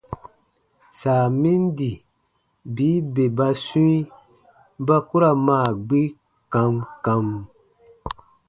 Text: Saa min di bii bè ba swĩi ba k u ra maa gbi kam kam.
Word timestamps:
Saa 0.99 1.25
min 1.41 1.61
di 1.77 1.91
bii 2.75 2.99
bè 3.13 3.25
ba 3.37 3.47
swĩi 3.65 3.97
ba 4.85 4.97
k 5.07 5.09
u 5.15 5.17
ra 5.21 5.31
maa 5.47 5.69
gbi 5.83 6.01
kam 6.53 6.73
kam. 7.05 7.27